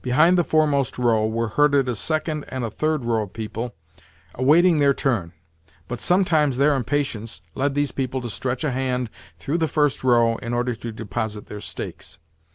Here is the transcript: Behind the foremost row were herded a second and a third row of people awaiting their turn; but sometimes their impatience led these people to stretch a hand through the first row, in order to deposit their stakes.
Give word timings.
Behind 0.00 0.38
the 0.38 0.44
foremost 0.44 0.96
row 0.96 1.26
were 1.26 1.48
herded 1.48 1.90
a 1.90 1.94
second 1.94 2.46
and 2.48 2.64
a 2.64 2.70
third 2.70 3.04
row 3.04 3.24
of 3.24 3.34
people 3.34 3.74
awaiting 4.34 4.78
their 4.78 4.94
turn; 4.94 5.34
but 5.88 6.00
sometimes 6.00 6.56
their 6.56 6.74
impatience 6.74 7.42
led 7.54 7.74
these 7.74 7.92
people 7.92 8.22
to 8.22 8.30
stretch 8.30 8.64
a 8.64 8.70
hand 8.70 9.10
through 9.36 9.58
the 9.58 9.68
first 9.68 10.02
row, 10.02 10.36
in 10.36 10.54
order 10.54 10.74
to 10.76 10.90
deposit 10.90 11.48
their 11.48 11.60
stakes. 11.60 12.16